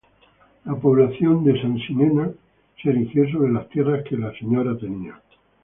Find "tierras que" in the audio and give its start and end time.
3.69-4.17